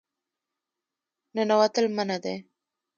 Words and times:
ننوتل 1.35 1.85
منع 1.97 2.15
دي 2.23 2.35